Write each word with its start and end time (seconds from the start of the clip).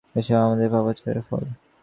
এসব 0.15 0.37
আমাদের 0.37 0.67
পাপাচারের 0.69 1.23
ফল। 1.29 1.43